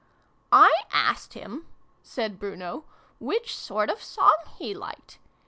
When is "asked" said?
0.91-1.35